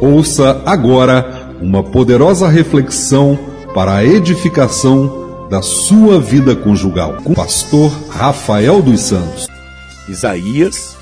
Ouça 0.00 0.62
agora 0.64 1.56
uma 1.60 1.82
poderosa 1.82 2.48
reflexão 2.48 3.36
para 3.74 3.96
a 3.96 4.04
edificação 4.04 5.48
da 5.50 5.60
sua 5.60 6.20
vida 6.20 6.54
conjugal 6.54 7.16
com 7.24 7.32
o 7.32 7.34
pastor 7.34 7.90
Rafael 8.08 8.80
dos 8.80 9.00
Santos. 9.00 9.48
Isaías 10.08 10.96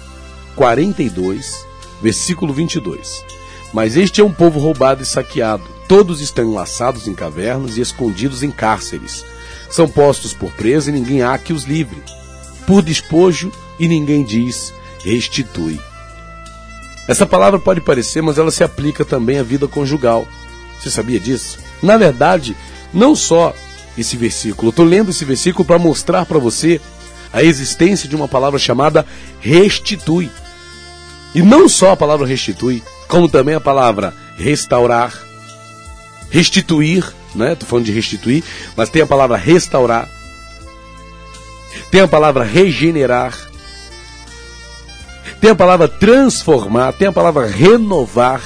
42, 0.54 1.66
versículo 2.02 2.54
22. 2.54 3.22
Mas 3.70 3.98
este 3.98 4.22
é 4.22 4.24
um 4.24 4.32
povo 4.32 4.58
roubado 4.58 5.02
e 5.02 5.06
saqueado. 5.06 5.64
Todos 5.86 6.22
estão 6.22 6.50
enlaçados 6.50 7.06
em 7.06 7.12
cavernas 7.12 7.76
e 7.76 7.82
escondidos 7.82 8.42
em 8.42 8.50
cárceres. 8.50 9.22
São 9.68 9.86
postos 9.86 10.32
por 10.32 10.50
presa 10.52 10.88
e 10.88 10.94
ninguém 10.94 11.22
há 11.22 11.36
que 11.36 11.52
os 11.52 11.64
livre. 11.64 12.02
Por 12.66 12.80
despojo 12.80 13.52
e 13.78 13.86
ninguém 13.86 14.24
diz 14.24 14.72
restitui. 15.04 15.78
Essa 17.08 17.26
palavra 17.26 17.58
pode 17.58 17.80
parecer, 17.80 18.20
mas 18.22 18.38
ela 18.38 18.50
se 18.50 18.64
aplica 18.64 19.04
também 19.04 19.38
à 19.38 19.42
vida 19.42 19.68
conjugal. 19.68 20.26
Você 20.78 20.90
sabia 20.90 21.20
disso? 21.20 21.58
Na 21.82 21.96
verdade, 21.96 22.56
não 22.92 23.14
só 23.14 23.54
esse 23.96 24.16
versículo. 24.16 24.70
Estou 24.70 24.84
lendo 24.84 25.10
esse 25.10 25.24
versículo 25.24 25.64
para 25.64 25.78
mostrar 25.78 26.26
para 26.26 26.38
você 26.38 26.80
a 27.32 27.42
existência 27.42 28.08
de 28.08 28.16
uma 28.16 28.28
palavra 28.28 28.58
chamada 28.58 29.06
restitui. 29.40 30.30
E 31.34 31.42
não 31.42 31.68
só 31.68 31.92
a 31.92 31.96
palavra 31.96 32.26
restitui, 32.26 32.82
como 33.08 33.28
também 33.28 33.54
a 33.54 33.60
palavra 33.60 34.14
restaurar, 34.36 35.12
restituir, 36.30 37.04
né? 37.34 37.52
Estou 37.52 37.68
falando 37.68 37.86
de 37.86 37.92
restituir, 37.92 38.42
mas 38.76 38.88
tem 38.88 39.02
a 39.02 39.06
palavra 39.06 39.36
restaurar, 39.36 40.08
tem 41.90 42.00
a 42.00 42.08
palavra 42.08 42.44
regenerar, 42.44 43.45
tem 45.40 45.50
a 45.50 45.54
palavra 45.54 45.88
transformar, 45.88 46.92
tem 46.92 47.08
a 47.08 47.12
palavra 47.12 47.46
renovar. 47.46 48.42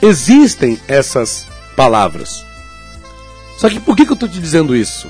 Existem 0.00 0.78
essas 0.86 1.46
palavras. 1.76 2.44
Só 3.56 3.68
que 3.68 3.80
por 3.80 3.96
que, 3.96 4.04
que 4.04 4.12
eu 4.12 4.14
estou 4.14 4.28
te 4.28 4.38
dizendo 4.38 4.76
isso? 4.76 5.08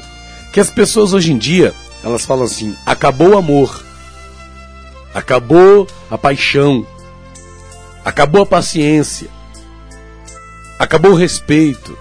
Que 0.53 0.61
as 0.61 0.71
pessoas 0.71 1.13
hoje 1.13 1.33
em 1.33 1.39
dia, 1.39 1.75
elas 2.03 2.25
falam 2.25 2.45
assim: 2.45 2.75
acabou 2.87 3.31
o 3.31 3.39
amor, 3.39 3.85
acabou 5.15 5.87
a 6.11 6.17
paixão, 6.17 6.87
acabou 8.05 8.43
a 8.43 8.47
paciência, 8.47 9.29
acabou 10.79 11.13
o 11.13 11.17
respeito, 11.17 11.97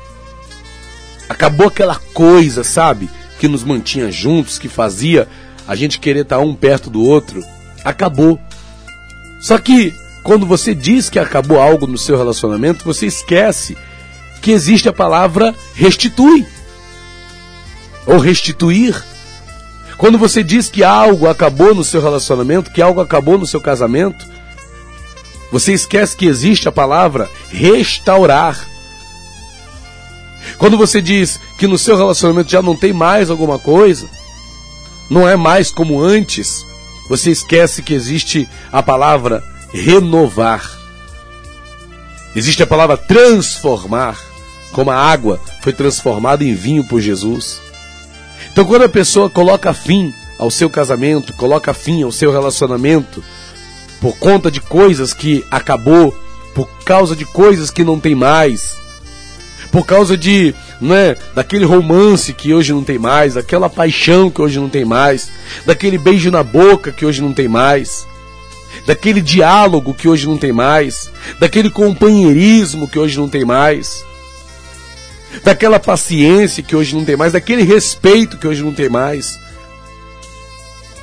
acabou 1.27 1.67
aquela 1.67 1.95
coisa, 2.13 2.63
sabe? 2.63 3.09
Que 3.39 3.47
nos 3.47 3.63
mantinha 3.63 4.09
juntos, 4.11 4.57
que 4.57 4.69
fazia 4.69 5.27
a 5.67 5.75
gente 5.75 5.99
querer 5.99 6.21
estar 6.21 6.39
um 6.39 6.55
perto 6.55 6.89
do 6.89 7.03
outro. 7.03 7.43
Acabou. 7.83 8.39
Só 9.39 9.57
que 9.57 9.93
quando 10.23 10.45
você 10.45 10.75
diz 10.75 11.09
que 11.09 11.19
acabou 11.19 11.59
algo 11.59 11.87
no 11.87 11.97
seu 11.97 12.17
relacionamento, 12.17 12.83
você 12.83 13.05
esquece 13.05 13.77
que 14.41 14.51
existe 14.51 14.89
a 14.89 14.93
palavra 14.93 15.55
restitui 15.73 16.45
ou 18.05 18.17
restituir. 18.17 18.95
Quando 19.97 20.17
você 20.17 20.43
diz 20.43 20.69
que 20.69 20.83
algo 20.83 21.27
acabou 21.27 21.73
no 21.73 21.83
seu 21.83 22.01
relacionamento, 22.01 22.71
que 22.71 22.81
algo 22.81 23.01
acabou 23.01 23.37
no 23.37 23.47
seu 23.47 23.59
casamento, 23.59 24.25
você 25.51 25.73
esquece 25.73 26.15
que 26.15 26.25
existe 26.25 26.67
a 26.67 26.71
palavra 26.71 27.29
restaurar. 27.49 28.67
Quando 30.57 30.77
você 30.77 31.01
diz 31.01 31.39
que 31.57 31.67
no 31.67 31.77
seu 31.77 31.97
relacionamento 31.97 32.51
já 32.51 32.61
não 32.61 32.75
tem 32.75 32.93
mais 32.93 33.29
alguma 33.29 33.57
coisa, 33.57 34.07
não 35.09 35.27
é 35.27 35.35
mais 35.35 35.71
como 35.71 36.01
antes, 36.01 36.65
você 37.09 37.31
esquece 37.31 37.81
que 37.81 37.93
existe 37.93 38.47
a 38.71 38.83
palavra 38.83 39.43
renovar. 39.73 40.77
Existe 42.35 42.61
a 42.61 42.67
palavra 42.67 42.97
transformar, 42.97 44.17
como 44.71 44.91
a 44.91 44.95
água 44.95 45.39
foi 45.61 45.73
transformada 45.73 46.43
em 46.43 46.53
vinho 46.53 46.83
por 46.83 47.01
Jesus. 47.01 47.59
Então, 48.51 48.65
quando 48.65 48.83
a 48.83 48.89
pessoa 48.89 49.29
coloca 49.29 49.73
fim 49.73 50.13
ao 50.37 50.51
seu 50.51 50.69
casamento, 50.69 51.33
coloca 51.33 51.73
fim 51.73 52.03
ao 52.03 52.11
seu 52.11 52.31
relacionamento, 52.31 53.23
por 53.99 54.17
conta 54.17 54.51
de 54.51 54.61
coisas 54.61 55.13
que 55.13 55.43
acabou, 55.49 56.15
por 56.53 56.67
causa 56.83 57.15
de 57.15 57.25
coisas 57.25 57.71
que 57.71 57.83
não 57.83 57.99
tem 57.99 58.15
mais, 58.15 58.77
por 59.71 59.85
causa 59.85 60.17
de 60.17 60.53
né, 60.79 61.15
daquele 61.33 61.65
romance 61.65 62.33
que 62.33 62.53
hoje 62.53 62.71
não 62.73 62.83
tem 62.83 62.99
mais, 62.99 63.33
daquela 63.33 63.69
paixão 63.69 64.29
que 64.29 64.41
hoje 64.41 64.59
não 64.59 64.69
tem 64.69 64.85
mais, 64.85 65.29
daquele 65.65 65.97
beijo 65.97 66.29
na 66.29 66.43
boca 66.43 66.91
que 66.91 67.05
hoje 67.05 67.21
não 67.21 67.33
tem 67.33 67.47
mais, 67.47 68.05
daquele 68.85 69.21
diálogo 69.21 69.93
que 69.93 70.07
hoje 70.07 70.27
não 70.27 70.37
tem 70.37 70.51
mais, 70.51 71.09
daquele 71.39 71.69
companheirismo 71.69 72.87
que 72.87 72.99
hoje 72.99 73.17
não 73.17 73.27
tem 73.27 73.43
mais, 73.43 74.05
daquela 75.43 75.79
paciência 75.79 76.63
que 76.63 76.75
hoje 76.75 76.95
não 76.95 77.03
tem 77.03 77.15
mais, 77.15 77.33
daquele 77.33 77.63
respeito 77.63 78.37
que 78.37 78.47
hoje 78.47 78.63
não 78.63 78.73
tem 78.73 78.89
mais, 78.89 79.39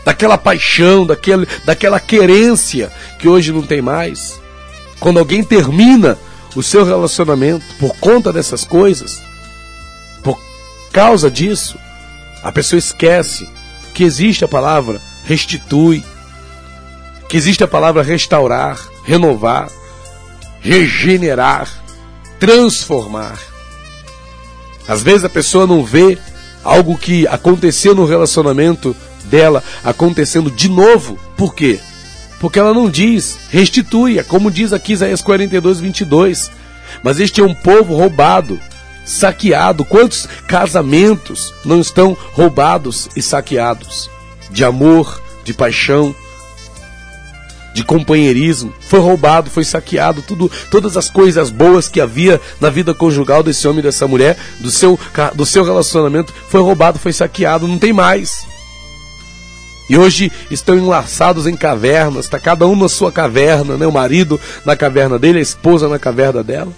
daquela 0.05 0.39
paixão, 0.39 1.07
daquele, 1.07 1.49
daquela 1.65 1.99
querência 1.99 2.93
que 3.19 3.29
hoje 3.29 3.53
não 3.53 3.63
tem 3.63 3.81
mais. 3.81 4.39
Quando 5.01 5.19
alguém 5.19 5.43
termina 5.43 6.19
o 6.55 6.63
seu 6.63 6.85
relacionamento 6.85 7.65
por 7.79 7.97
conta 7.97 8.33
dessas 8.33 8.65
coisas, 8.65 9.23
causa 10.95 11.29
disso, 11.29 11.77
a 12.41 12.53
pessoa 12.53 12.79
esquece 12.79 13.49
que 13.93 14.05
existe 14.05 14.45
a 14.45 14.49
palavra 14.49 15.01
restitui, 15.25 16.05
que 17.29 17.37
existe 17.37 17.65
a 17.65 17.69
palavra 17.69 18.01
restaurar, 18.01 18.79
renovar, 19.05 19.69
regenerar, 20.61 21.69
transformar. 22.39 23.37
Às 24.87 25.03
vezes 25.03 25.25
a 25.25 25.29
pessoa 25.29 25.67
não 25.67 25.85
vê 25.85 26.17
algo 26.63 26.97
que 26.97 27.27
aconteceu 27.27 27.93
no 27.93 28.07
relacionamento 28.07 28.95
dela 29.25 29.65
acontecendo 29.83 30.49
de 30.49 30.69
novo. 30.69 31.19
Por 31.37 31.57
quê? 31.57 31.81
Porque 32.39 32.59
ela 32.59 32.73
não 32.73 32.89
diz, 32.89 33.37
restitui, 33.51 34.21
é 34.21 34.23
como 34.23 34.49
diz 34.49 34.73
aqui 34.73 34.93
Isaías 34.93 35.23
42, 35.23 35.81
22. 35.81 36.51
Mas 37.03 37.19
este 37.19 37.41
é 37.41 37.45
um 37.45 37.55
povo 37.55 37.97
roubado, 37.97 38.61
saqueado. 39.05 39.85
Quantos 39.85 40.29
casamentos 40.47 41.53
não 41.65 41.81
estão 41.81 42.17
roubados 42.33 43.09
e 43.17 43.23
saqueados? 43.23 44.11
De 44.51 44.65
amor, 44.65 45.21
de 45.45 45.53
paixão, 45.53 46.15
de 47.75 47.83
companheirismo. 47.83 48.73
Foi 48.81 49.01
roubado, 49.01 49.51
foi 49.51 49.65
saqueado, 49.65 50.23
tudo, 50.23 50.51
todas 50.71 50.97
as 50.97 51.11
coisas 51.11 51.51
boas 51.51 51.89
que 51.89 52.01
havia 52.01 52.41
na 52.61 52.71
vida 52.71 52.95
conjugal 52.95 53.43
desse 53.43 53.67
homem 53.67 53.81
e 53.81 53.83
dessa 53.83 54.07
mulher, 54.07 54.39
do 54.61 54.71
seu, 54.71 54.99
do 55.35 55.45
seu 55.45 55.65
relacionamento, 55.65 56.33
foi 56.49 56.63
roubado, 56.63 56.99
foi 56.99 57.13
saqueado, 57.13 57.69
não 57.69 57.79
tem 57.79 57.93
mais. 57.93 58.47
E 59.91 59.99
hoje 59.99 60.33
estão 60.51 60.77
enlaçados 60.77 61.47
em 61.47 61.57
cavernas, 61.57 62.25
está 62.25 62.39
cada 62.41 62.67
um 62.67 62.75
na 62.75 62.89
sua 62.89 63.13
caverna, 63.13 63.77
né? 63.77 63.87
o 63.87 63.93
marido 63.93 64.41
na 64.65 64.75
caverna 64.75 65.19
dele, 65.19 65.41
a 65.41 65.43
esposa 65.43 65.89
na 65.89 65.99
caverna 65.99 66.43
dela. 66.43 66.73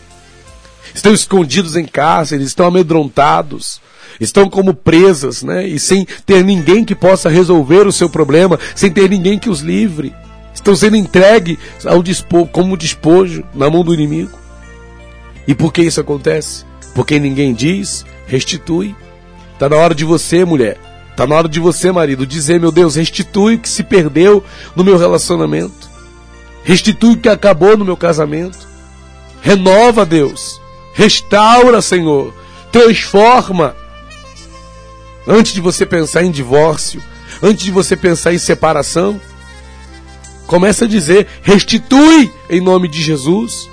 Estão 0.94 1.12
escondidos 1.12 1.76
em 1.76 1.84
cárceres, 1.84 2.47
estão 2.47 2.66
amedrontados, 2.66 3.80
estão 4.20 4.48
como 4.48 4.74
presas, 4.74 5.42
né? 5.42 5.66
E 5.66 5.78
sem 5.78 6.06
ter 6.24 6.44
ninguém 6.44 6.84
que 6.84 6.94
possa 6.94 7.28
resolver 7.28 7.86
o 7.86 7.92
seu 7.92 8.08
problema, 8.08 8.58
sem 8.74 8.91
ter 8.91 9.08
ninguém 9.08 9.38
que 9.38 9.50
os 9.50 9.60
livre. 9.60 10.14
Estão 10.54 10.74
sendo 10.74 10.97
entregues 10.97 11.58
ao 11.84 12.02
dispo, 12.02 12.47
como 12.47 12.76
despojo 12.76 13.44
na 13.54 13.70
mão 13.70 13.84
do 13.84 13.94
inimigo. 13.94 14.38
E 15.47 15.54
por 15.54 15.72
que 15.72 15.82
isso 15.82 16.00
acontece? 16.00 16.64
Porque 16.94 17.18
ninguém 17.18 17.53
diz, 17.53 18.04
restitui. 18.26 18.97
Está 19.53 19.68
na 19.68 19.76
hora 19.76 19.94
de 19.94 20.04
você, 20.04 20.44
mulher, 20.44 20.78
Está 21.16 21.26
na 21.26 21.34
hora 21.34 21.48
de 21.48 21.58
você, 21.58 21.91
marido, 21.91 22.26
dizer, 22.26 22.60
meu 22.60 22.70
Deus, 22.70 22.94
restitui 22.94 23.54
o 23.54 23.58
que 23.58 23.70
se 23.70 23.82
perdeu 23.82 24.44
no 24.76 24.84
meu 24.84 24.98
relacionamento. 24.98 25.88
Restitui 26.62 27.14
o 27.14 27.16
que 27.16 27.30
acabou 27.30 27.74
no 27.74 27.86
meu 27.86 27.97
casamento. 27.97 28.68
Renova, 29.41 30.04
Deus. 30.04 30.60
Restaura, 30.97 31.81
Senhor. 31.83 32.34
Transforma. 32.72 33.77
Antes 35.28 35.53
de 35.53 35.60
você 35.60 35.84
pensar 35.84 36.25
em 36.25 36.31
divórcio, 36.31 37.03
antes 37.43 37.65
de 37.65 37.71
você 37.71 37.97
pensar 37.97 38.33
em 38.33 38.39
separação, 38.39 39.21
começa 40.47 40.87
a 40.87 40.89
dizer: 40.89 41.27
restitui 41.43 42.33
em 42.48 42.60
nome 42.60 42.89
de 42.89 43.03
Jesus. 43.03 43.69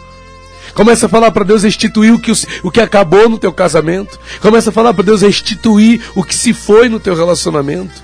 Começa 0.74 1.06
a 1.06 1.10
falar 1.10 1.32
para 1.32 1.46
Deus 1.46 1.64
restituir 1.64 2.14
o 2.14 2.20
que, 2.20 2.32
o 2.64 2.72
que 2.72 2.82
acabou 2.82 3.30
no 3.30 3.38
teu 3.38 3.54
casamento. 3.54 4.20
Começa 4.42 4.72
a 4.72 4.74
falar 4.74 4.94
para 4.94 5.04
Deus 5.04 5.22
restituir 5.22 6.02
o 6.16 6.24
que 6.24 6.36
se 6.36 6.52
foi 6.52 6.90
no 6.90 7.00
teu 7.00 7.16
relacionamento. 7.16 8.02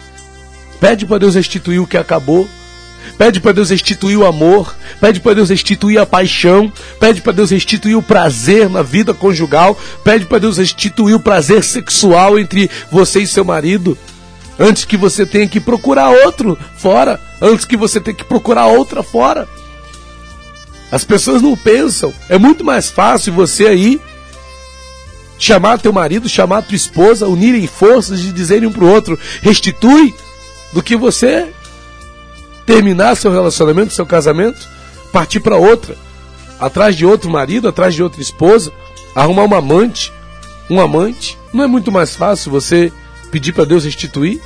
Pede 0.79 1.05
para 1.05 1.17
Deus 1.17 1.33
restituir 1.35 1.79
o 1.79 1.87
que 1.87 1.97
acabou. 1.97 2.47
Pede 3.17 3.39
para 3.39 3.51
Deus 3.51 3.69
restituir 3.69 4.17
o 4.17 4.25
amor. 4.25 4.75
Pede 4.99 5.19
para 5.19 5.33
Deus 5.33 5.49
restituir 5.49 5.99
a 5.99 6.05
paixão. 6.05 6.71
Pede 6.99 7.21
para 7.21 7.33
Deus 7.33 7.51
restituir 7.51 7.95
o 7.95 8.01
prazer 8.01 8.69
na 8.69 8.81
vida 8.81 9.13
conjugal. 9.13 9.77
Pede 10.03 10.25
para 10.25 10.39
Deus 10.39 10.57
restituir 10.57 11.15
o 11.15 11.19
prazer 11.19 11.63
sexual 11.63 12.39
entre 12.39 12.69
você 12.91 13.21
e 13.21 13.27
seu 13.27 13.43
marido. 13.43 13.97
Antes 14.59 14.85
que 14.85 14.97
você 14.97 15.25
tenha 15.25 15.47
que 15.47 15.59
procurar 15.59 16.09
outro 16.09 16.57
fora. 16.77 17.19
Antes 17.41 17.65
que 17.65 17.77
você 17.77 17.99
tenha 17.99 18.15
que 18.15 18.23
procurar 18.23 18.67
outra 18.67 19.03
fora. 19.03 19.47
As 20.91 21.03
pessoas 21.03 21.41
não 21.41 21.55
pensam. 21.55 22.13
É 22.27 22.37
muito 22.37 22.63
mais 22.63 22.89
fácil 22.89 23.33
você 23.33 23.67
aí 23.67 24.01
chamar 25.39 25.79
teu 25.79 25.93
marido, 25.93 26.27
chamar 26.27 26.63
tua 26.63 26.75
esposa, 26.75 27.27
unirem 27.27 27.65
forças 27.65 28.19
e 28.19 28.31
dizerem 28.33 28.67
um 28.67 28.71
pro 28.71 28.85
outro, 28.85 29.17
restitui, 29.41 30.13
do 30.73 30.83
que 30.83 30.97
você 30.97 31.51
terminar 32.69 33.15
seu 33.15 33.31
relacionamento, 33.31 33.95
seu 33.95 34.05
casamento, 34.05 34.69
partir 35.11 35.39
para 35.39 35.57
outra, 35.57 35.95
atrás 36.59 36.95
de 36.95 37.03
outro 37.03 37.27
marido, 37.27 37.67
atrás 37.67 37.95
de 37.95 38.03
outra 38.03 38.21
esposa, 38.21 38.71
arrumar 39.15 39.43
uma 39.45 39.57
amante, 39.57 40.13
um 40.69 40.79
amante. 40.79 41.35
Não 41.51 41.63
é 41.63 41.67
muito 41.67 41.91
mais 41.91 42.15
fácil 42.15 42.51
você 42.51 42.93
pedir 43.31 43.53
para 43.53 43.65
Deus 43.65 43.85
restituir? 43.85 44.39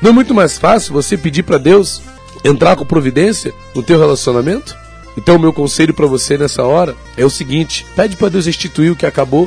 Não 0.00 0.08
é 0.08 0.14
muito 0.14 0.34
mais 0.34 0.56
fácil 0.56 0.94
você 0.94 1.14
pedir 1.18 1.42
para 1.42 1.58
Deus 1.58 2.00
entrar 2.42 2.74
com 2.74 2.86
providência 2.86 3.52
no 3.74 3.82
teu 3.82 3.98
relacionamento? 3.98 4.74
Então 5.14 5.36
o 5.36 5.38
meu 5.38 5.52
conselho 5.52 5.92
para 5.92 6.06
você 6.06 6.38
nessa 6.38 6.62
hora 6.62 6.96
é 7.18 7.24
o 7.26 7.30
seguinte: 7.30 7.84
pede 7.94 8.16
para 8.16 8.30
Deus 8.30 8.46
restituir 8.46 8.92
o 8.92 8.96
que 8.96 9.04
acabou, 9.04 9.46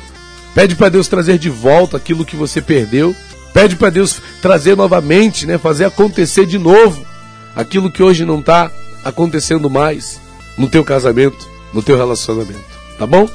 pede 0.54 0.76
para 0.76 0.90
Deus 0.90 1.08
trazer 1.08 1.40
de 1.40 1.50
volta 1.50 1.98
aquilo 1.98 2.24
que 2.24 2.36
você 2.36 2.62
perdeu, 2.62 3.16
pede 3.52 3.76
para 3.76 3.90
Deus 3.90 4.22
trazer 4.44 4.78
novamente, 4.78 5.48
né, 5.48 5.58
fazer 5.58 5.86
acontecer 5.86 6.46
de 6.46 6.60
novo 6.60 7.10
aquilo 7.56 7.92
que 7.92 8.03
hoje 8.03 8.25
não 8.25 8.39
está 8.39 8.71
acontecendo 9.03 9.69
mais 9.69 10.19
no 10.57 10.68
teu 10.68 10.83
casamento, 10.83 11.48
no 11.74 11.81
teu 11.81 11.98
relacionamento, 11.98 12.59
tá 12.98 13.06
bom? 13.06 13.27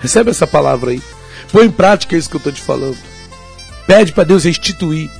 Recebe 0.00 0.30
essa 0.30 0.46
palavra 0.46 0.90
aí. 0.90 1.02
Põe 1.50 1.66
em 1.66 1.70
prática 1.70 2.16
isso 2.16 2.28
que 2.28 2.36
eu 2.36 2.38
estou 2.38 2.52
te 2.52 2.60
falando. 2.60 2.98
Pede 3.86 4.12
para 4.12 4.24
Deus 4.24 4.44
restituir. 4.44 5.10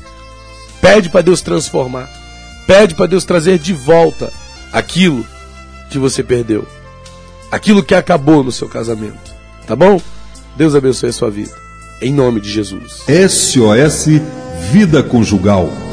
Pede 0.81 1.09
para 1.09 1.23
Deus 1.23 1.41
transformar. 1.41 2.09
Pede 2.67 2.95
para 2.95 3.07
Deus 3.07 3.25
trazer 3.25 3.59
de 3.59 3.73
volta 3.73 4.33
aquilo 4.73 5.27
que 5.91 5.99
você 5.99 6.23
perdeu. 6.23 6.67
Aquilo 7.51 7.83
que 7.83 7.95
acabou 7.95 8.43
no 8.43 8.53
seu 8.53 8.69
casamento. 8.69 9.33
Tá 9.67 9.77
bom? 9.77 10.01
Deus 10.57 10.75
abençoe 10.75 11.11
a 11.11 11.13
sua 11.13 11.31
vida. 11.31 11.53
Em 12.03 12.13
nome 12.13 12.41
de 12.41 12.51
Jesus. 12.51 13.05
SOS 13.31 14.07
Vida 14.73 15.03
Conjugal. 15.03 15.84